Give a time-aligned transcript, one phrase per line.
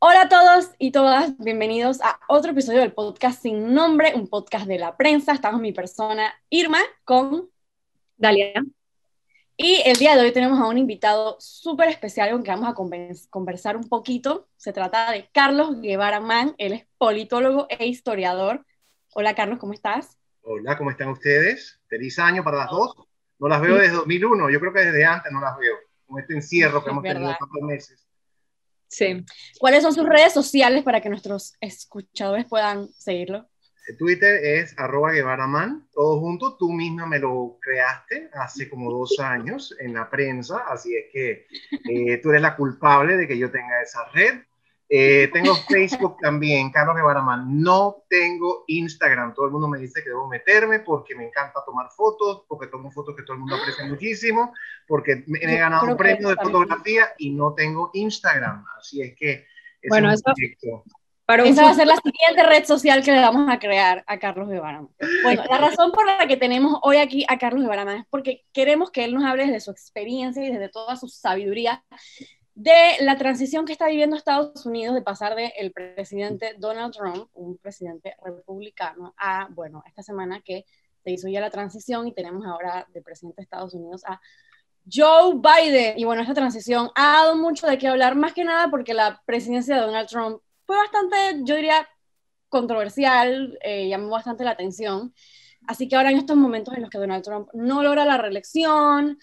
[0.00, 4.66] Hola a todos y todas, bienvenidos a otro episodio del podcast sin nombre, un podcast
[4.66, 5.32] de la prensa.
[5.32, 7.50] Estamos mi persona Irma con
[8.16, 8.52] Dalia.
[9.56, 12.74] Y el día de hoy tenemos a un invitado súper especial con que vamos a
[13.28, 14.48] conversar un poquito.
[14.56, 18.64] Se trata de Carlos Guevara Man, él es politólogo e historiador.
[19.14, 20.16] Hola Carlos, ¿cómo estás?
[20.42, 21.80] Hola, ¿cómo están ustedes?
[21.88, 22.94] Feliz año para las dos.
[23.40, 25.74] No las veo desde 2001, yo creo que desde antes no las veo,
[26.06, 28.07] con este encierro que hemos tenido tantos meses.
[28.88, 29.24] Sí.
[29.58, 33.48] ¿Cuáles son sus redes sociales para que nuestros escuchadores puedan seguirlo?
[33.96, 36.56] Twitter es arroba guevaraman, todo junto.
[36.56, 41.46] Tú misma me lo creaste hace como dos años en la prensa, así es que
[41.88, 44.42] eh, tú eres la culpable de que yo tenga esa red.
[44.90, 47.60] Eh, tengo Facebook también, Carlos Guevaraman.
[47.60, 49.34] No tengo Instagram.
[49.34, 52.90] Todo el mundo me dice que debo meterme porque me encanta tomar fotos, porque tomo
[52.90, 54.54] fotos que todo el mundo aprecia muchísimo,
[54.86, 58.64] porque me, he ganado un premio de fotografía y no tengo Instagram.
[58.78, 59.46] Así es que...
[59.88, 60.32] bueno, eso,
[61.28, 64.18] para Esa va a ser la siguiente red social que le vamos a crear a
[64.18, 64.86] Carlos Guevara.
[65.22, 68.90] Bueno, la razón por la que tenemos hoy aquí a Carlos Guevara es porque queremos
[68.90, 71.84] que él nos hable desde su experiencia y desde toda su sabiduría
[72.58, 77.30] de la transición que está viviendo Estados Unidos de pasar del el presidente Donald Trump,
[77.34, 80.64] un presidente republicano, a, bueno, esta semana que
[81.04, 84.20] se hizo ya la transición y tenemos ahora de presidente de Estados Unidos a
[84.92, 86.00] Joe Biden.
[86.00, 89.22] Y bueno, esta transición ha dado mucho de qué hablar, más que nada porque la
[89.24, 91.88] presidencia de Donald Trump fue bastante, yo diría,
[92.48, 95.14] controversial, eh, llamó bastante la atención.
[95.68, 99.16] Así que ahora en estos momentos en los que Donald Trump no logra la reelección,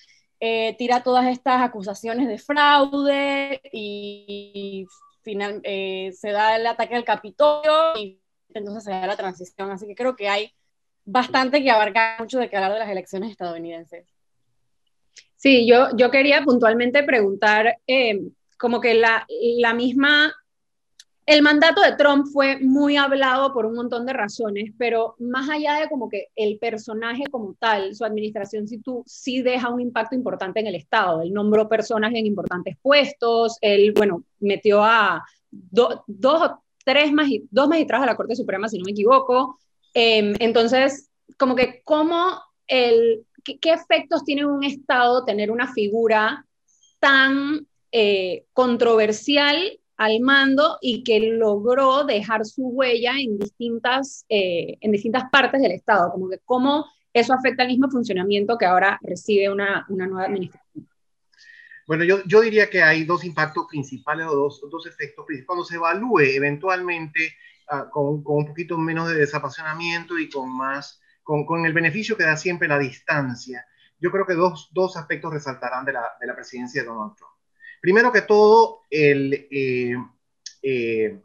[0.48, 4.86] eh, tira todas estas acusaciones de fraude y,
[5.24, 8.22] final, eh, se da el ataque al Capitolio y
[8.54, 9.72] entonces se da la transición.
[9.72, 10.54] Así que creo que hay
[11.04, 14.06] bastante que abarcar mucho de que hablar de las elecciones estadounidenses.
[15.36, 18.22] Sí, yo, yo quería puntualmente preguntar, eh,
[18.60, 19.26] como que la,
[19.58, 20.32] la misma
[21.26, 25.80] el mandato de Trump fue muy hablado por un montón de razones, pero más allá
[25.80, 29.04] de como que el personaje como tal, su administración sí, tú,
[29.44, 31.24] deja un impacto importante en el Estado.
[31.24, 36.02] Él nombró personas en importantes puestos, él, bueno, metió a dos
[36.42, 37.12] o tres
[37.50, 39.58] dos magistrados de la Corte Suprema, si no me equivoco.
[39.96, 46.46] Em, entonces, como que cómo el, qué, efectos tiene un Estado tener una figura
[47.00, 54.92] tan eh, controversial al mando y que logró dejar su huella en distintas, eh, en
[54.92, 59.50] distintas partes del Estado, como que cómo eso afecta al mismo funcionamiento que ahora recibe
[59.50, 60.88] una, una nueva administración.
[61.88, 65.48] Bueno, yo, yo, diría que hay dos impactos principales o dos, dos efectos principales.
[65.48, 67.36] Cuando se evalúe eventualmente
[67.70, 72.18] ah, con, con, un poquito menos de desapasionamiento y con más, con, con, el beneficio
[72.18, 73.66] que da siempre la distancia,
[74.00, 77.35] yo creo que dos, dos aspectos resaltarán de la, de la presidencia de Donald Trump.
[77.86, 79.48] Primero que todo, eh,
[80.64, 81.20] eh,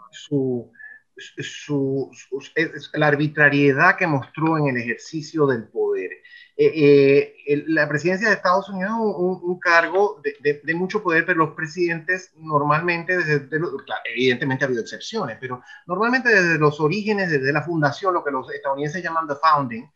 [2.92, 6.10] la arbitrariedad que mostró en el ejercicio del poder.
[6.58, 8.98] Eh, la presidencia de Estados Unidos es
[9.42, 13.16] un, cargo de, mucho poder, pero los presidentes normalmente,
[14.14, 18.52] evidentemente ha habido excepciones, pero normalmente desde los orígenes, desde la fundación, lo que los
[18.52, 19.90] estadounidenses llaman the founding,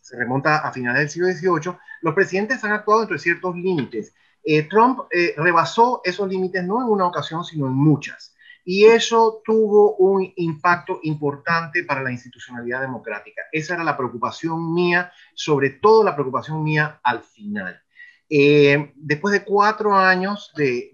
[0.00, 4.14] se remonta a finales del siglo XVIII, los presidentes han actuado entre ciertos límites
[4.48, 8.32] eh, Trump eh, rebasó esos límites no en una ocasión, sino en muchas.
[8.64, 13.42] Y eso tuvo un impacto importante para la institucionalidad democrática.
[13.50, 17.82] Esa era la preocupación mía, sobre todo la preocupación mía al final.
[18.30, 20.92] Eh, después de cuatro años de,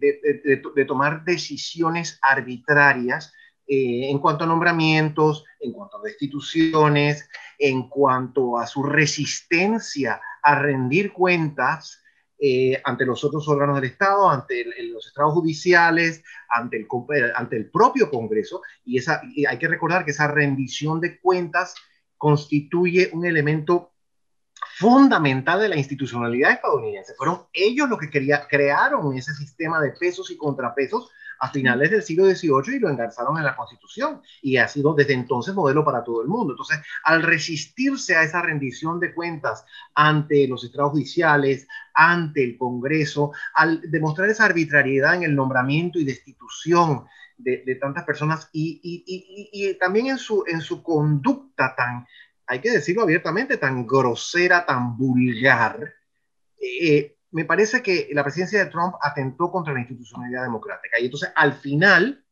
[0.87, 3.35] tomar decisiones arbitrarias
[3.67, 11.13] en cuanto a nombramientos, en cuanto a destituciones, en cuanto a su resistencia a rendir
[11.13, 12.02] cuentas,
[12.45, 16.89] eh, ante los otros órganos del Estado, ante los estados judiciales, ante el,
[17.37, 21.73] ante el propio Congreso, y, esa, hay que recordar que esa rendición de cuentas
[22.19, 23.93] constituye un elemento
[24.77, 27.15] fundamental de la institucionalidad estadounidense.
[27.17, 32.05] Fueron ellos los que quería, crearon ese sistema de pesos y contrapesos a finales del
[32.05, 36.05] siglo XVIII y lo engarzaron en la Constitución y ha sido desde entonces modelo para
[36.05, 36.53] todo el mundo.
[36.53, 43.33] Entonces, al resistirse a esa rendición de cuentas ante los estados judiciales, ante el Congreso,
[43.55, 47.07] al demostrar esa arbitrariedad en el nombramiento y destitución
[47.37, 52.07] de, tantas personas y, también en su, en su conducta tan,
[52.47, 55.93] hay que decirlo abiertamente, tan grosera, tan vulgar,
[56.61, 61.01] eh, me parece que la presidencia de Trump atentó contra la institucionalidad democrática.
[61.01, 62.25] Y entonces, al final,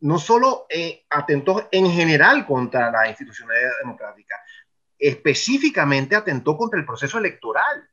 [0.00, 4.40] no solo eh, atentó en general contra la institucionalidad democrática,
[4.98, 7.88] específicamente atentó contra el proceso electoral,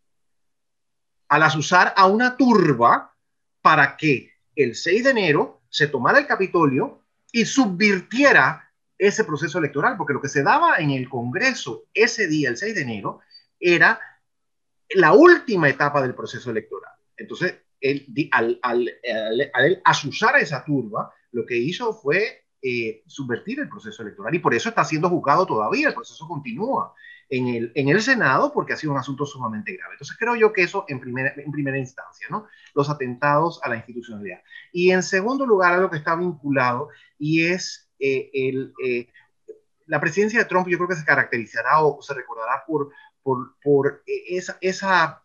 [1.30, 3.16] al asusar a una turba
[3.62, 7.02] para que el 6 de enero se tomara el Capitolio
[7.32, 12.50] y subvirtiera ese proceso electoral, porque lo que se daba en el Congreso ese día,
[12.50, 13.22] el 6 de enero,
[13.60, 14.00] era
[14.96, 16.94] la última etapa del proceso electoral.
[17.18, 18.90] Entonces, él, al, al,
[19.54, 24.40] al, asusar a esa turba, lo que hizo fue eh, subvertir el proceso electoral y
[24.40, 26.94] por eso está siendo juzgado todavía, el proceso continúa
[27.30, 29.96] en el, en el Senado porque ha sido un asunto sumamente grave.
[29.96, 32.48] Entonces creo yo que eso en primera, en primera instancia, ¿no?
[32.74, 34.42] Los atentados a la institucionalidad.
[34.72, 39.08] Y en segundo lugar, algo que está vinculado y es eh, el, eh,
[39.88, 42.92] la presidencia de Trump, yo creo que se caracterizará o se recordará por,
[43.24, 45.22] por, por esa, esa,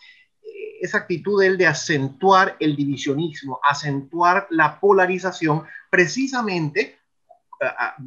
[0.80, 6.98] esa actitud de él de acentuar el divisionismo, acentuar la polarización, precisamente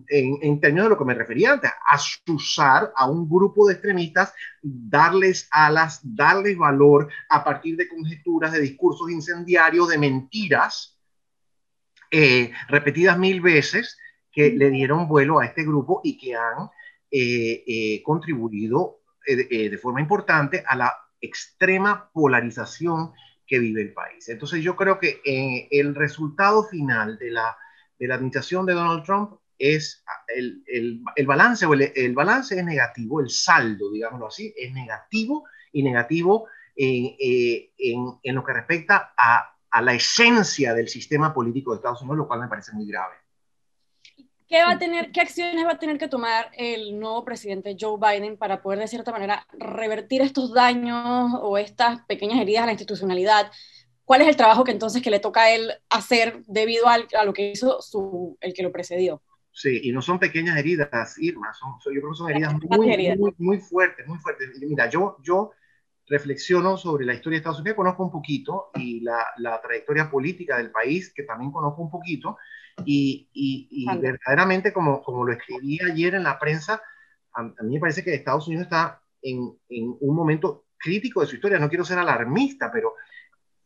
[0.07, 4.33] en, en, términos de lo que me refería antes, asusar a un grupo de extremistas,
[4.61, 10.97] darles alas, darles valor a partir de conjeturas, de discursos incendiarios, de mentiras
[12.11, 13.97] eh, repetidas mil veces
[14.31, 16.69] que le dieron vuelo a este grupo y que han
[17.09, 23.11] eh, eh, contribuido de forma importante a la extrema polarización
[23.45, 24.29] que vive el país.
[24.29, 25.21] Entonces yo creo que
[25.71, 27.55] el resultado final de la,
[27.99, 30.03] de la administración de Donald Trump es
[30.35, 34.73] el, el, el balance, o el, el, balance es negativo, el saldo, digámoslo así, es
[34.73, 40.87] negativo y negativo en, eh, en, en lo que respecta a, a, la esencia del
[40.87, 43.15] sistema político de Estados Unidos, lo cual me parece muy grave.
[44.51, 47.97] ¿Qué, va a tener, ¿Qué acciones va a tener que tomar el nuevo presidente Joe
[47.97, 52.73] Biden para poder, de cierta manera, revertir estos daños o estas pequeñas heridas a la
[52.73, 53.49] institucionalidad?
[54.03, 57.23] ¿Cuál es el trabajo que entonces que le toca a él hacer debido al, a
[57.23, 59.21] lo que hizo su, el que lo precedió?
[59.53, 63.33] Sí, y no son pequeñas heridas, Irma, son, yo creo que son heridas muy, muy,
[63.37, 64.49] muy, fuertes, muy fuertes.
[64.59, 65.51] Mira, yo, yo
[66.07, 70.57] reflexiono sobre la historia de Estados Unidos, conozco un poquito, y la, la trayectoria política
[70.57, 72.35] del país, que también conozco un poquito,
[72.85, 76.81] y, y, y verdaderamente, como, como lo escribí ayer en la prensa,
[77.33, 81.27] a, a, mí me parece que Estados Unidos está en, en un momento crítico de
[81.27, 81.59] su historia.
[81.59, 82.95] No quiero ser alarmista, pero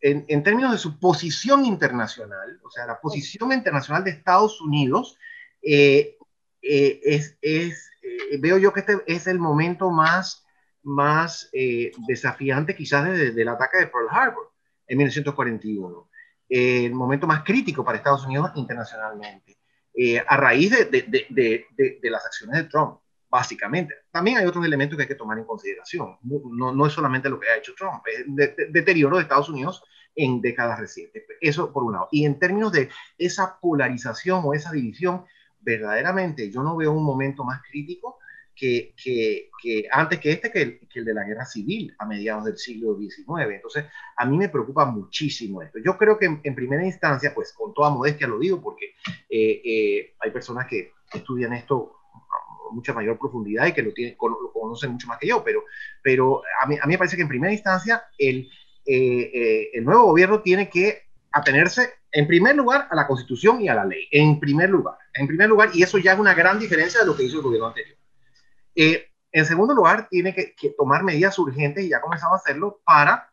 [0.02, 5.18] en, en términos de su posición internacional, o sea, la posición internacional de Estados Unidos,
[5.62, 6.18] eh,
[6.62, 10.46] eh, es, es eh, veo yo que este es el momento más,
[10.84, 11.50] más
[12.08, 14.52] desafiante quizás desde el ataque de Pearl Harbor
[14.88, 16.10] en 1941,
[16.50, 19.58] el momento más crítico para Estados Unidos internacionalmente,
[20.28, 23.00] a raíz de, las acciones de Trump,
[23.30, 23.96] básicamente.
[24.12, 26.18] También hay otros elementos que hay que tomar en consideración.
[26.24, 28.26] No, no es solamente lo que ha hecho Trump, es
[28.72, 29.84] deterioro de Estados Unidos
[30.16, 31.24] en décadas recientes.
[31.42, 32.08] Eso por un lado.
[32.12, 35.26] Y en términos de esa polarización o esa división,
[35.60, 38.20] verdaderamente yo no veo un momento más crítico
[38.56, 38.96] que,
[39.92, 43.52] antes que este, que el, de la guerra civil a mediados del siglo XIX.
[43.52, 43.86] Entonces,
[44.16, 45.80] a mí me preocupa muchísimo esto.
[45.84, 48.96] Yo creo que en, primera instancia, pues con toda modestia lo digo, porque
[49.30, 54.16] eh, eh, hay personas que estudian esto a mucha mayor profundidad y que lo, tienen,
[54.16, 55.64] conocen mucho más que yo, pero,
[56.02, 58.50] pero a, mí, a mí me parece que en primera instancia el,
[58.86, 63.76] eh, el nuevo gobierno tiene que atenerse en primer lugar a la constitución y a
[63.76, 67.02] la ley, en primer lugar, en primer lugar, y eso ya es una gran diferencia
[67.02, 67.98] de lo que hizo el gobierno anterior.
[68.76, 72.38] Eh, en segundo lugar, tiene que, que, tomar medidas urgentes, y ya ha comenzado a
[72.38, 73.30] hacerlo, para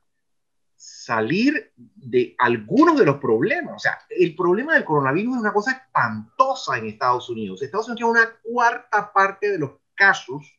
[0.76, 3.75] salir de algunos de los problemas.
[3.76, 7.62] O sea, el problema del coronavirus es una cosa espantosa en Estados Unidos.
[7.62, 10.58] Estados Unidos tiene una cuarta parte de los casos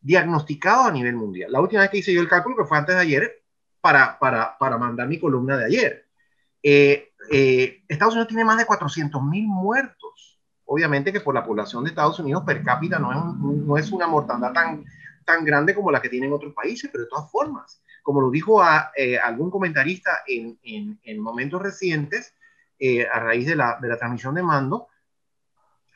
[0.00, 1.52] diagnosticados a nivel mundial.
[1.52, 3.42] La última vez que hice yo el cálculo, que fue antes de ayer,
[3.80, 6.08] para, para, para mandar mi columna de ayer.
[6.62, 10.03] Eh, eh, Estados Unidos tiene más de 400 mil muertos.
[10.66, 14.06] Obviamente que por la población de Estados Unidos per cápita no es, no es una
[14.06, 14.84] mortandad tan,
[15.24, 18.62] tan grande como la que tienen otros países, pero de todas formas, como lo dijo
[18.62, 22.34] a, eh, algún comentarista en, en, en momentos recientes,
[22.78, 24.88] eh, a raíz de la, de la, transmisión de mando,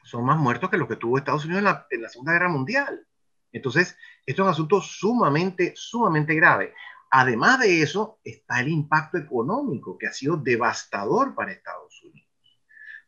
[0.05, 2.49] son más muertos que los que tuvo Estados Unidos en la, en la Segunda Guerra
[2.49, 3.07] Mundial.
[3.53, 6.75] Entonces, esto es un asunto sumamente, sumamente grave.
[7.11, 12.29] Además de eso, está el impacto económico que ha sido devastador para Estados Unidos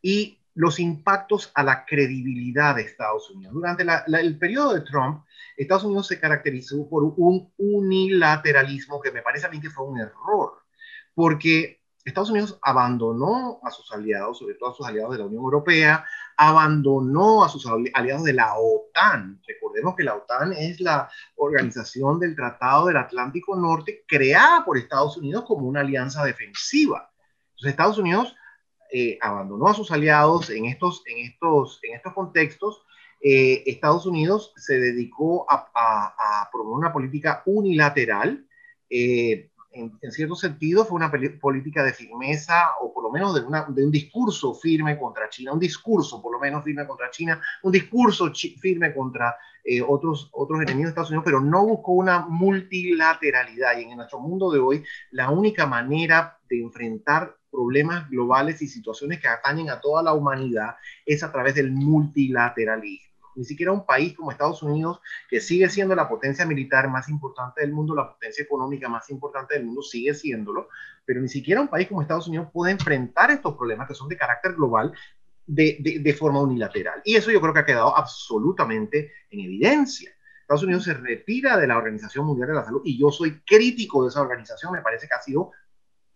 [0.01, 3.53] y los impactos a la credibilidad de Estados Unidos.
[3.53, 5.23] Durante el periodo de Trump,
[5.55, 9.99] Estados Unidos se caracterizó por un unilateralismo que me parece a mí que fue un
[9.99, 10.63] error,
[11.13, 15.43] porque Estados Unidos abandonó a sus aliados, sobre todo a sus aliados de la Unión
[15.43, 16.03] Europea,
[16.35, 19.39] abandonó a sus aliados de la OTAN.
[19.47, 25.15] Recordemos que la OTAN es la organización del Tratado del Atlántico Norte creada por Estados
[25.17, 27.11] Unidos como una alianza defensiva.
[27.51, 28.35] Entonces Estados Unidos
[28.91, 32.83] eh, abandonó a sus aliados en estos, en estos, en estos contextos.
[33.21, 38.45] Eh, Estados Unidos se dedicó a, a, a, promover una política unilateral.
[38.89, 43.85] Eh, en, cierto sentido, fue una política de firmeza, o por lo menos de, de,
[43.85, 48.31] un discurso firme contra China, un discurso por lo menos firme contra China, un discurso
[48.59, 53.77] firme contra eh, otros, otros enemigos de Estados Unidos, pero no buscó una multilateralidad.
[53.77, 59.19] Y en nuestro mundo de hoy, la única manera de enfrentar problemas globales y situaciones
[59.19, 64.13] que atañen a toda la humanidad es a través del multilateralismo ni siquiera un país
[64.15, 68.43] como Estados Unidos, que sigue siendo la potencia militar más importante del mundo, la potencia
[68.43, 70.69] económica más importante del mundo, sigue siéndolo,
[71.05, 74.17] pero ni siquiera un país como Estados Unidos puede enfrentar estos problemas que son de
[74.17, 74.93] carácter global
[75.45, 77.01] de, de, forma unilateral.
[77.03, 80.11] Y eso yo creo que ha quedado absolutamente en evidencia.
[80.41, 84.03] Estados Unidos se retira de la Organización Mundial de la Salud y yo soy crítico
[84.03, 85.51] de esa organización, me parece que ha sido,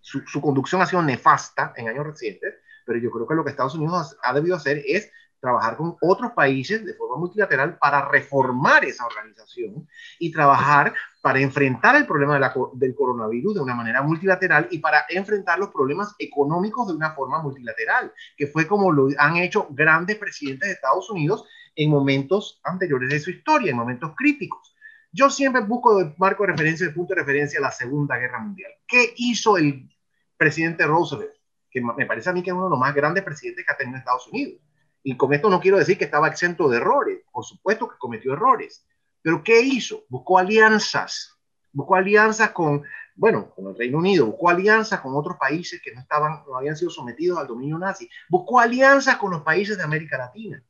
[0.05, 2.53] su, su conducción ha sido nefasta en años recientes,
[2.85, 6.31] pero yo creo que lo que Estados Unidos ha debido hacer es trabajar con otros
[6.31, 9.88] países de forma multilateral para reformar esa organización
[10.19, 12.39] y trabajar para enfrentar el problema
[12.74, 17.41] del coronavirus de una manera multilateral y para enfrentar los problemas económicos de una forma
[17.41, 21.45] multilateral, que fue como lo han hecho grandes presidentes de Estados Unidos
[21.75, 24.75] en momentos anteriores de su historia, en momentos críticos.
[25.12, 28.71] Yo siempre busco de marco de referencia, de punto de referencia, la Segunda Guerra Mundial.
[28.85, 29.89] ¿Qué hizo el
[30.37, 31.33] presidente Roosevelt?
[31.69, 33.77] Que me parece a mí que es uno de los más grandes presidentes que ha
[33.77, 34.61] tenido Estados Unidos
[35.07, 38.33] y con esto no quiero decir que estaba exento de errores, por supuesto que cometió
[38.33, 38.83] errores,
[39.21, 40.03] pero ¿qué hizo?
[40.09, 41.37] Buscó alianzas,
[41.71, 42.81] buscó alianzas con,
[43.15, 46.75] bueno, con el Reino Unido, buscó alianzas con otros países que no estaban, no habían
[46.75, 50.63] sido sometidos al dominio nazi, buscó alianzas con los países de América Latina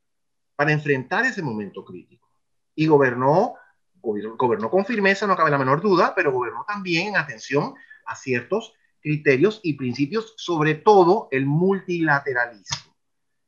[0.57, 2.27] para enfrentar ese momento crítico.
[2.75, 3.53] Y gobernó,
[4.01, 7.73] gobernó, con firmeza, no cabe la menor duda, pero gobernó también en atención
[8.05, 8.73] a ciertos
[9.05, 12.91] criterios y principios, sobre todo el multilateralismo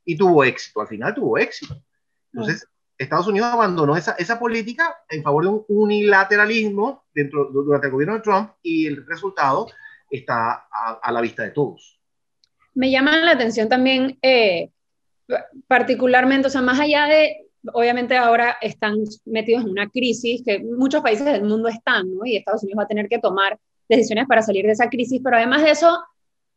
[0.06, 1.82] y tuvo éxito, al final tuvo éxito.
[2.32, 7.94] Entonces, Estados Unidos abandonó esa, esa política en favor de un unilateralismo dentro, durante el
[7.94, 9.68] gobierno de Trump y el resultado
[10.12, 12.00] está a, la vista de todos.
[12.76, 14.70] Me llama la atención también, eh,
[15.68, 21.02] particularmente, o sea, más allá de, obviamente ahora están metidos en una crisis que muchos
[21.02, 22.26] países del mundo están, ¿no?
[22.26, 23.58] Y Estados Unidos va a tener que tomar
[23.90, 26.04] decisiones para salir de esa crisis, pero además de eso,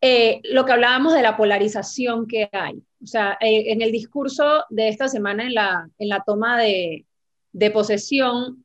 [0.01, 2.83] eh, lo que hablábamos de la polarización que hay.
[3.03, 7.07] O sea, eh, en el discurso de esta semana, en la, en la toma de,
[7.53, 8.65] de posesión,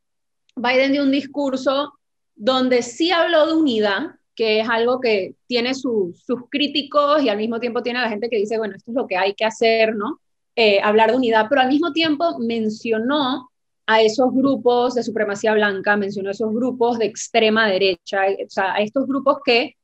[0.56, 1.94] Biden dio un discurso
[2.36, 7.60] donde sí habló de unidad, que es algo que tiene sus críticos y al mismo
[7.60, 9.96] tiempo tiene a la gente que dice, bueno, esto es lo que hay que hacer,
[9.96, 10.20] ¿no?
[10.56, 13.50] Eh, hablar de unidad, pero al mismo tiempo mencionó
[13.88, 18.82] a esos grupos de supremacía blanca, mencionó esos grupos de extrema derecha, o sea, a
[18.82, 19.76] estos grupos que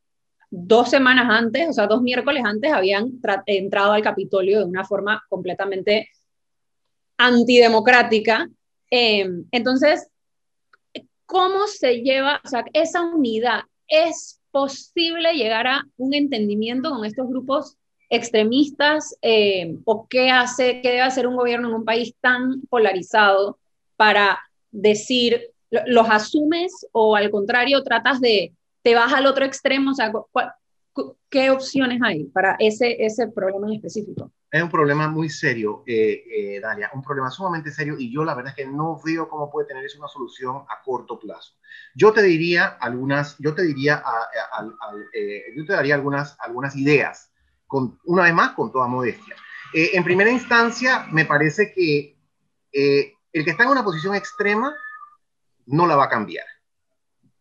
[0.49, 5.23] dos semanas antes, o sea, dos miércoles antes, habían entrado al Capitolio de una forma
[5.29, 6.09] completamente
[7.17, 8.49] antidemocrática.
[8.89, 10.07] Em, entonces,
[11.25, 13.61] ¿cómo se lleva, o sea, esa unidad?
[13.87, 17.77] ¿Es posible llegar a un entendimiento con estos grupos
[18.09, 19.15] extremistas?
[19.21, 23.60] Em, ¿O qué hace, qué debe hacer un gobierno en un país tan polarizado
[24.01, 24.41] para
[24.71, 30.11] decir, los asumes o al contrario tratas de te vas al otro extremo, o sea,
[31.29, 34.31] ¿qué opciones hay para ese, ese problema en específico?
[34.49, 38.33] Es un problema muy serio, eh, eh, Dalia, un problema sumamente serio y yo la
[38.33, 41.53] verdad es que no veo cómo puede tener eso una solución a corto plazo.
[41.93, 44.01] Yo te diría algunas, yo te diría,
[45.13, 47.31] eh, yo te daría algunas, algunas ideas,
[47.67, 49.35] con, una vez más, con toda modestia.
[49.75, 52.17] en primera instancia, me parece que
[53.33, 54.73] el que está en una posición extrema
[55.65, 56.45] no la va a cambiar.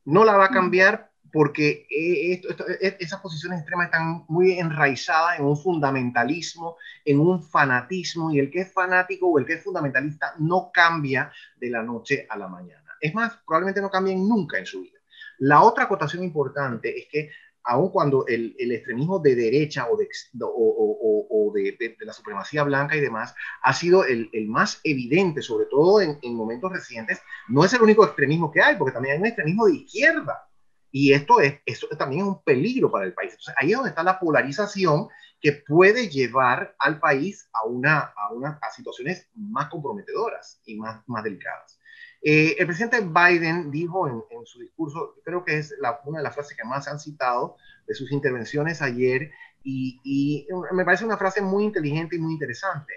[0.05, 2.33] No la va a cambiar porque eh,
[2.81, 8.51] eh, esas posiciones extremas están muy enraizadas en un fundamentalismo, en un fanatismo, y el
[8.51, 12.49] que es fanático o el que es fundamentalista no cambia de la noche a la
[12.49, 12.97] mañana.
[13.01, 14.99] Es más, probablemente no cambien nunca en su vida.
[15.39, 17.31] La otra acotación importante es que
[17.65, 20.09] aun cuando el, extremismo de derecha o de,
[20.43, 26.19] o, de, la supremacía blanca y demás ha sido el, más evidente, sobre todo en,
[26.23, 29.67] en momentos recientes, no es el único extremismo que hay, porque también hay un extremismo
[29.67, 30.47] de izquierda
[30.93, 33.33] y esto, es, esto también es un peligro para el país.
[33.33, 35.09] Entonces, ahí es donde está la polarización
[35.41, 41.80] que puede llevar al país a, situaciones más comprometedoras y más delicadas.
[42.23, 46.25] Eh, el presidente Biden dijo en, en, su discurso, creo que es la, una de
[46.25, 49.31] las frases que más han citado de sus intervenciones ayer,
[49.63, 52.93] y, y me parece una frase muy inteligente y muy interesante.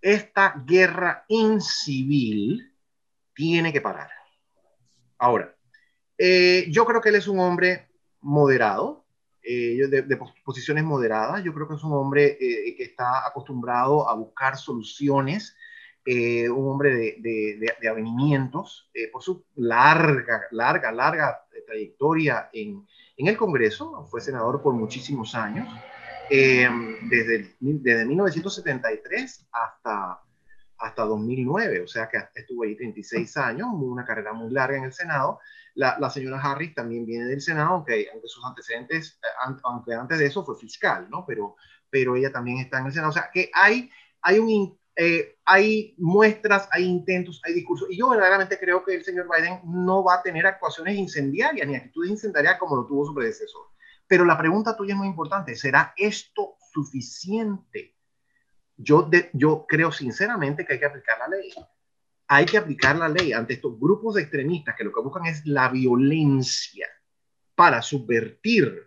[0.00, 2.72] Esta guerra incivil
[3.34, 4.08] tiene que parar.
[5.18, 5.54] Ahora,
[6.18, 7.88] eh, yo creo que él es un hombre
[8.20, 9.04] moderado,
[9.42, 11.44] eh, de, posiciones moderadas.
[11.44, 15.56] Yo creo que es un hombre eh, que está acostumbrado a buscar soluciones,
[16.06, 22.86] un hombre de, de, avenimientos, por su larga, larga, larga trayectoria en,
[23.16, 25.68] en, el Congreso, fue senador por muchísimos años,
[26.28, 26.68] eh,
[27.02, 30.20] desde, desde 1973 hasta,
[30.78, 34.92] hasta 2009, o sea que estuvo ahí 36 años, una carrera muy larga en el
[34.92, 35.40] Senado.
[35.74, 40.18] La, la señora Harris también viene del Senado, aunque, aunque sus antecedentes, eh, aunque antes
[40.18, 41.24] de eso fue fiscal, ¿no?
[41.26, 41.56] Pero,
[41.90, 43.10] pero ella también está en el Senado.
[43.10, 43.90] O sea que hay,
[44.22, 47.88] hay un eh, hay muestras, hay intentos, hay discursos.
[47.90, 51.76] Y yo verdaderamente creo que el señor Biden no va a tener actuaciones incendiarias ni
[51.76, 53.66] actitudes incendiarias como lo tuvo su predecesor.
[54.06, 55.54] Pero la pregunta tuya es muy importante.
[55.54, 57.94] ¿Será esto suficiente?
[58.78, 59.10] Yo,
[59.68, 61.52] creo sinceramente que hay que aplicar la ley.
[62.28, 65.44] Hay que aplicar la ley ante estos grupos de extremistas que lo que buscan es
[65.44, 66.88] la violencia
[67.54, 68.86] para subvertir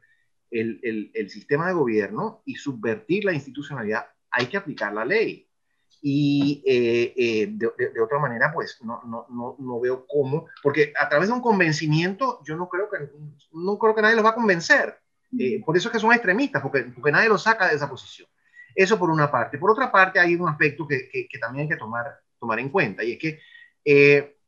[0.50, 4.08] el sistema de gobierno y subvertir la institucionalidad.
[4.32, 5.49] Hay que aplicar la ley
[6.02, 11.10] y eh, eh, de, otra manera, pues no, no, no, no, veo cómo, porque a
[11.10, 12.98] través de un convencimiento yo no creo que,
[13.52, 14.98] no creo que nadie los va a convencer.
[15.38, 18.28] Eh, por eso es que son extremistas, porque, porque nadie los saca de esa posición.
[18.74, 19.58] Eso por una parte.
[19.58, 22.70] Por otra parte, hay un aspecto que, que, que también hay que tomar, tomar en
[22.70, 24.39] cuenta, y es que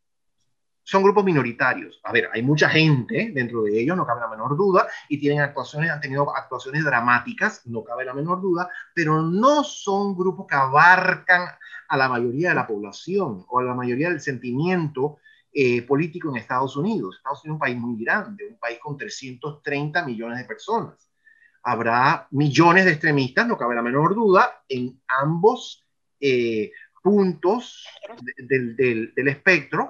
[0.83, 1.99] son grupos minoritarios.
[2.03, 5.41] A ver, hay mucha gente dentro de ellos, no cabe la menor duda, y tienen
[5.41, 10.55] actuaciones, han tenido actuaciones dramáticas, no cabe la menor duda, pero no son grupos que
[10.55, 11.47] abarcan
[11.87, 15.17] a la mayoría de la población o a la mayoría del sentimiento
[15.53, 17.17] eh, político en Estados Unidos.
[17.17, 21.09] Estados Unidos es un país muy grande, un país con 330 millones de personas.
[21.63, 25.85] Habrá millones de extremistas, no cabe la menor duda, en ambos
[26.19, 26.71] eh,
[27.03, 27.85] puntos
[28.37, 29.89] del, del, del espectro,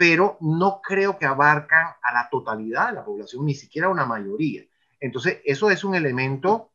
[0.00, 4.06] pero no creo que abarcan a la totalidad de la población, ni siquiera a una
[4.06, 4.64] mayoría.
[4.98, 6.70] Entonces, eso es un elemento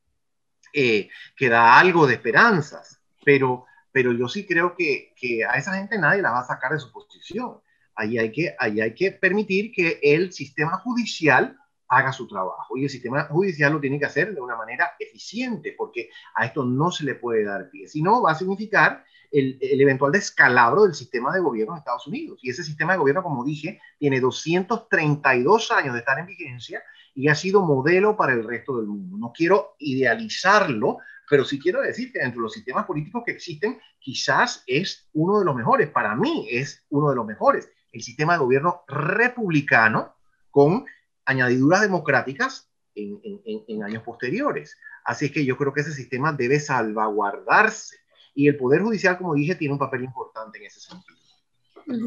[0.71, 5.73] eh, que da algo de esperanzas, pero, pero yo sí creo que, que, a esa
[5.73, 7.61] gente nadie la va a sacar de su posición.
[7.95, 12.89] Hay, que, ahí hay que permitir que el sistema judicial haga su trabajo y el
[12.89, 17.03] sistema judicial lo tiene que hacer de una manera eficiente porque a esto no se
[17.03, 21.41] le puede dar pie, si no va a significar el, eventual descalabro del sistema de
[21.41, 22.39] gobierno de Estados Unidos.
[22.41, 26.81] Y ese sistema de gobierno, como dije, tiene 232 años de estar en vigencia
[27.13, 29.17] y ha sido modelo para el resto del mundo.
[29.17, 33.79] No quiero idealizarlo, pero sí quiero decir que dentro de los sistemas políticos que existen,
[33.99, 35.89] quizás es uno de los mejores.
[35.89, 37.69] Para mí es uno de los mejores.
[37.91, 40.15] El sistema de gobierno republicano
[40.51, 40.85] con
[41.25, 44.77] añadiduras democráticas en, en años posteriores.
[45.03, 47.97] Así es que yo creo que ese sistema debe salvaguardarse
[48.35, 51.17] y el Poder Judicial, como dije, tiene un papel importante en ese sentido.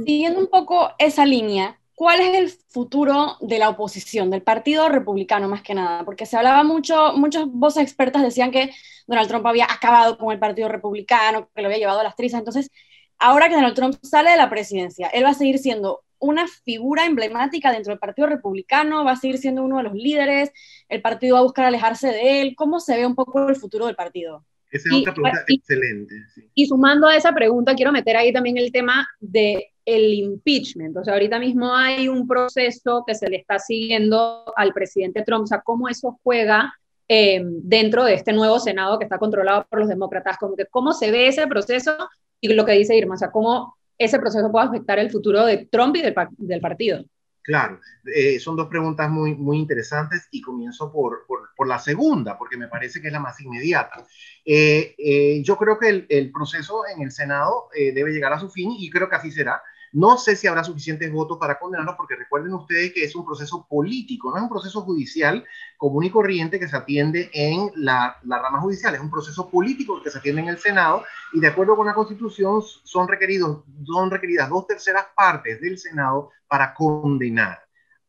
[0.05, 5.49] Siguiendo un poco esa línea, ¿cuál es el futuro de la oposición, del Partido Republicano
[5.49, 6.05] más que nada?
[6.05, 8.71] Porque se hablaba mucho, muchas voces expertas decían que
[9.07, 12.41] Donald Trump había acabado con el Partido Republicano, que lo había llevado a las trizas.
[12.41, 12.71] Entonces,
[13.19, 17.07] ahora que Donald Trump sale de la presidencia, él va a seguir siendo una figura
[17.07, 20.51] emblemática dentro del Partido Republicano, va a seguir siendo uno de los líderes,
[20.89, 22.55] el partido va a buscar alejarse de él.
[22.57, 24.45] ¿Cómo se ve un poco el futuro del partido?
[24.71, 26.15] Esa es otra pregunta excelente.
[26.55, 30.97] Y sumando a esa pregunta, quiero meter ahí también el tema de el impeachment.
[30.99, 35.45] O sea, ahorita mismo hay un proceso que se le está siguiendo al presidente Trump,
[35.45, 36.75] o sea, cómo eso juega
[37.09, 40.93] eh, dentro de este nuevo Senado que está controlado por los demócratas, como que cómo
[40.93, 41.97] se ve ese proceso
[42.39, 45.67] y lo que dice Irma, o sea, cómo ese proceso puede afectar el futuro de
[45.71, 47.05] Trump y del, del partido.
[47.49, 47.81] Claro,
[48.15, 52.59] eh, son dos preguntas muy, muy interesantes y comienzo por, por, por, la segunda, porque
[52.59, 54.07] me parece que es la más inmediata.
[54.45, 58.51] Eh, eh, yo creo que el, el, proceso en el Senado debe llegar a su
[58.51, 59.63] fin y creo que así será.
[59.93, 63.67] No sé si habrá suficientes votos para condenarlo, porque recuerden ustedes que es un proceso
[63.69, 65.45] político, no es un proceso judicial
[65.77, 70.03] común y corriente que se atiende en la, la rama judicial, es un proceso político
[70.03, 74.11] que se atiende en el Senado y de acuerdo con la Constitución son, requeridos, son
[74.11, 77.59] requeridas dos terceras partes del Senado para condenar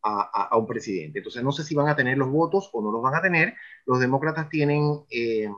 [0.02, 1.20] a, a, un presidente.
[1.20, 3.56] Entonces no sé si van a tener los votos o no los van a tener.
[3.86, 5.50] Los demócratas tienen eh,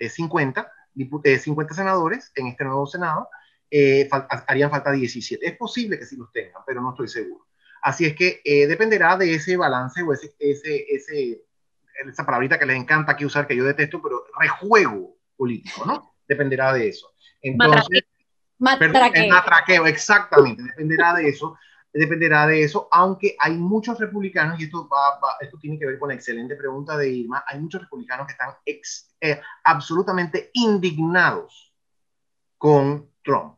[0.00, 3.28] 50, 50 senadores en este nuevo Senado
[3.70, 4.08] eh,
[4.46, 5.46] harían falta 17.
[5.46, 7.46] Es posible que sí los tengan, pero no estoy seguro.
[7.82, 11.42] Así es que eh, dependerá de ese balance o ese, ese, ese,
[12.08, 16.14] esa palabrita que les encanta aquí usar, que yo detesto, pero rejuego político, ¿no?
[16.26, 17.12] Dependerá de eso.
[17.40, 18.02] Entonces,
[18.58, 19.28] matraqueo.
[19.28, 21.56] matraqueo, exactamente, dependerá de eso
[21.92, 26.08] dependerá de eso, aunque hay muchos republicanos, y esto, va, esto tiene que ver con
[26.08, 31.74] la excelente pregunta de Irma, hay muchos republicanos que están ex, eh, absolutamente indignados
[32.56, 33.57] con Trump.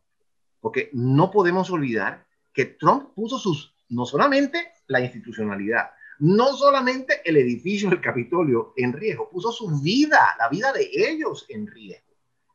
[0.61, 7.39] Porque no podemos olvidar que Trump puso sus, no solamente la institucionalidad, no solamente el
[7.39, 12.11] edificio del Capitolio en riesgo, puso su vida, la vida de ellos en riesgo.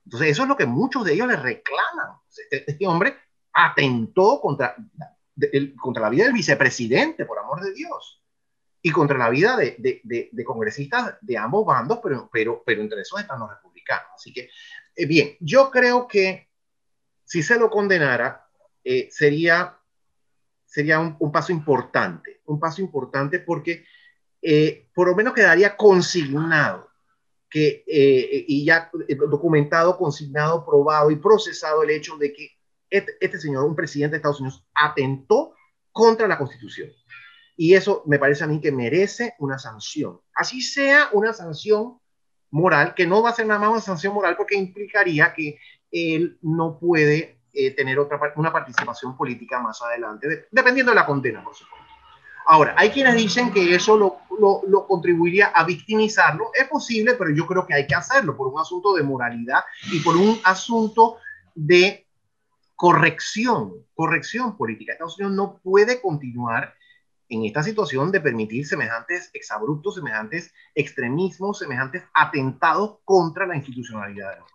[0.05, 2.17] Entonces, eso es lo que muchos de ellos le reclaman.
[2.29, 3.15] Este, este hombre
[3.53, 4.75] atentó contra,
[5.81, 8.21] contra la vida del vicepresidente, por amor de Dios.
[8.81, 13.01] y contra la vida de, de, de, congresistas de ambos bandos, pero, pero, pero entre
[13.01, 14.09] esos están los republicanos.
[14.13, 14.47] Así que,
[14.95, 16.51] eh, bien, yo creo que
[17.25, 18.47] si se lo condenara,
[18.83, 19.77] eh, sería,
[20.65, 23.85] sería un, paso importante, un paso importante porque
[24.41, 26.89] eh, por lo menos quedaría consignado
[27.49, 28.91] que, y ya
[29.29, 32.49] documentado, consignado, probado y procesado el hecho de que
[32.89, 35.55] este, este señor, un presidente de Estados Unidos, atentó
[35.91, 36.91] contra la Constitución
[37.57, 40.19] y eso me parece a mí que merece una sanción.
[40.33, 41.99] Así sea una sanción
[42.51, 45.57] moral, que no va a ser nada más una sanción moral porque implicaría que
[45.95, 51.43] él no puede eh, tener otra, una participación política más adelante, dependiendo de la condena,
[51.43, 51.85] por supuesto.
[52.47, 54.17] Ahora, hay quienes dicen que eso lo,
[54.67, 56.51] lo, contribuiría a victimizarlo.
[56.53, 59.99] Es posible, pero yo creo que hay que hacerlo por un asunto de moralidad y
[60.01, 61.17] por un asunto
[61.55, 62.05] de
[62.75, 64.91] corrección, corrección política.
[64.91, 66.75] Estados Unidos no puede continuar
[67.29, 74.35] en esta situación de permitir semejantes exabruptos, semejantes extremismos, semejantes atentados contra la institucionalidad de
[74.35, 74.54] democrática.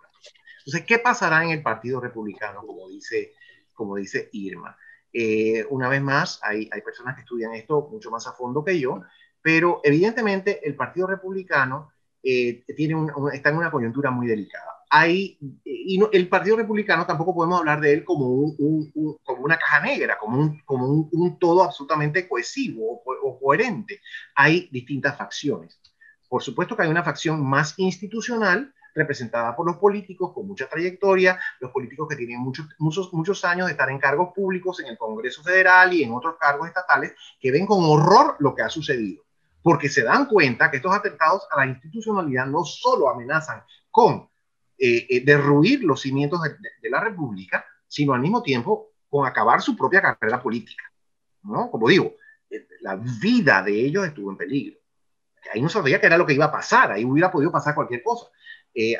[0.64, 3.34] Entonces, ¿qué pasará en el Partido Republicano, como dice,
[3.72, 4.76] como dice Irma?
[5.12, 8.78] Eh, una vez más, hay, hay personas que estudian esto mucho más a fondo que
[8.78, 9.02] yo,
[9.42, 11.92] pero evidentemente el Partido Republicano
[12.22, 17.60] eh, tiene está en una coyuntura muy delicada hay, y el Partido Republicano tampoco podemos
[17.60, 18.90] hablar de él como, un,
[19.22, 24.00] como una caja negra, como, un, como un, todo absolutamente cohesivo o, coherente.
[24.34, 25.80] Hay distintas facciones.
[26.28, 31.38] Por supuesto que hay una facción más institucional, representada por los políticos con mucha trayectoria,
[31.60, 34.98] los políticos que tienen muchos, muchos, muchos años de estar en cargos públicos en el
[34.98, 39.24] Congreso Federal y en otros cargos estatales, que ven con horror lo que ha sucedido,
[39.62, 44.30] porque se dan cuenta que estos atentados a la institucionalidad no solo amenazan con
[44.82, 49.76] eh, eh, derruir los cimientos de, la República, sino al mismo tiempo con acabar su
[49.76, 50.84] propia carrera política.
[51.42, 51.70] ¿no?
[51.70, 52.14] Como digo,
[52.48, 54.78] eh, la vida de ellos estuvo en peligro.
[55.52, 58.02] Ahí no sabía qué era lo que iba a pasar, ahí hubiera podido pasar cualquier
[58.02, 58.26] cosa.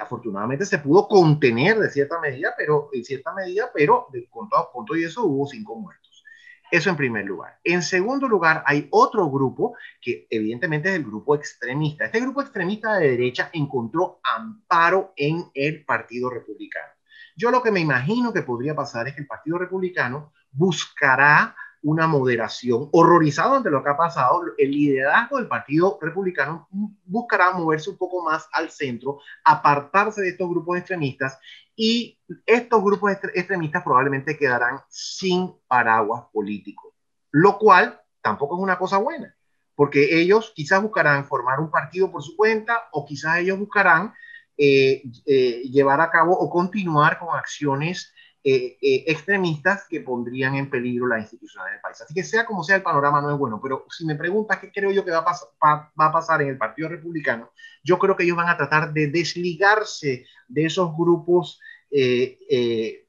[0.01, 4.71] Afortunadamente se pudo contener de cierta medida, pero en cierta medida, pero de, con, todo,
[4.73, 6.25] con todo y eso hubo cinco muertos.
[6.71, 7.59] Eso en primer lugar.
[7.65, 12.05] En segundo lugar, hay otro grupo que evidentemente es el grupo extremista.
[12.05, 16.93] Este grupo extremista de derecha encontró amparo en el Partido Republicano.
[17.37, 22.07] Yo lo que me imagino que podría pasar es que el Partido Republicano buscará una
[22.07, 26.69] moderación, horrorizado ante lo que ha pasado, el liderazgo del Partido Republicano
[27.05, 31.38] buscará moverse un poco más al centro, apartarse de estos grupos extremistas
[31.75, 36.95] y estos grupos extremistas probablemente quedarán sin paraguas político,
[37.31, 39.35] lo cual tampoco es una cosa buena,
[39.75, 44.12] porque ellos quizás buscarán formar un partido por su cuenta o quizás ellos buscarán
[44.59, 50.70] eh, eh, llevar a cabo o continuar con acciones eh, eh, extremistas que pondrían en
[50.70, 52.00] peligro la institucionalidad del país.
[52.00, 54.72] Así que sea como sea, el panorama no es bueno, pero si me preguntas qué
[54.72, 55.22] creo yo que va
[55.61, 57.53] a, pasar en el Partido Republicano,
[57.85, 63.05] yo creo que ellos van a tratar de desligarse de esos grupos eh,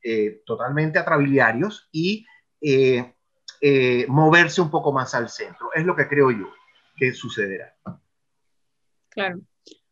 [0.45, 2.25] totalmente atrabiliarios y
[4.09, 5.69] moverse un poco más al centro.
[5.73, 6.51] Es lo que creo yo
[6.97, 7.73] que sucederá.
[9.07, 9.39] Claro.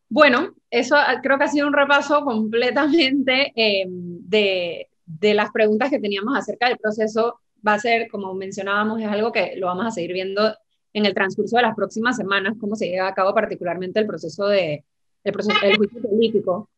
[0.10, 6.38] Bueno, eso creo que ha sido un repaso completamente de, de las preguntas que teníamos
[6.38, 10.14] acerca del proceso va a ser, como mencionábamos, es algo que lo vamos a seguir
[10.14, 10.56] viendo
[10.94, 14.48] en el transcurso de las próximas semanas, cómo se lleva a cabo particularmente el proceso
[14.48, 14.86] de
[15.24, 16.70] el proceso del juicio político.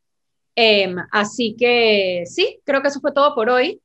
[0.55, 3.81] Em, así que sí, creo que eso fue todo por hoy.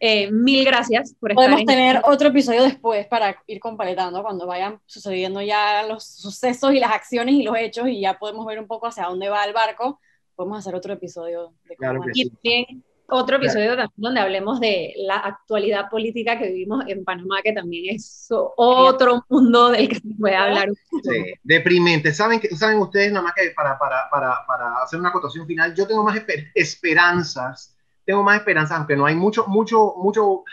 [0.00, 4.78] Eh, mil gracias por estar Podemos tener otro episodio después para ir compaletando cuando vayan
[4.86, 8.68] sucediendo ya los sucesos y las acciones y los hechos y ya podemos ver un
[8.68, 9.98] poco hacia dónde va el barco.
[10.36, 15.16] Podemos hacer otro episodio de claro que sí otro episodio también donde hablemos de la
[15.16, 20.36] actualidad política que vivimos en Panamá, que también es otro mundo del que se puede
[20.36, 20.68] hablar.
[21.02, 22.12] Sí, deprimente.
[22.12, 25.74] ¿Saben, que, ¿Saben ustedes, nada más que para, para, para, para hacer una acotación final,
[25.74, 26.20] yo tengo más
[26.54, 30.44] esperanzas, tengo más esperanzas, aunque no hay mucho, mucho, mucho,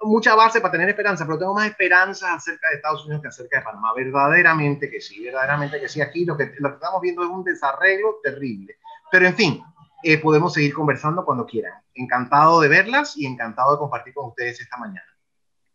[0.00, 3.58] mucha base para tener esperanza, pero tengo más esperanzas acerca de Estados Unidos que acerca
[3.58, 3.92] de Panamá.
[3.94, 6.00] Verdaderamente que sí, verdaderamente que sí.
[6.00, 8.76] Aquí lo que, lo que estamos viendo es un desarreglo terrible.
[9.10, 9.62] Pero en fin,
[10.02, 11.74] eh, podemos seguir conversando cuando quieran.
[11.94, 15.04] Encantado de verlas y encantado de compartir con ustedes esta mañana.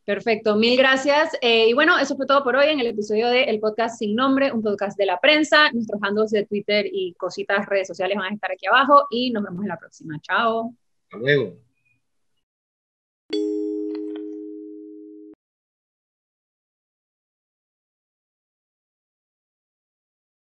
[0.05, 1.31] Perfecto, mil gracias.
[1.41, 4.15] Eh, y bueno, eso fue todo por hoy en el episodio del el podcast Sin
[4.15, 5.71] Nombre, un podcast de la prensa.
[5.71, 9.43] Nuestros handles de Twitter y cositas, redes sociales van a estar aquí abajo y nos
[9.43, 10.19] vemos en la próxima.
[10.21, 10.73] Chao.
[11.05, 11.53] Hasta luego.